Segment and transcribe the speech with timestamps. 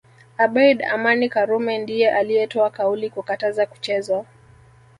[0.37, 4.25] Abeid Amani Karume ndiye aliyetoa kauli kukataza kuchezwa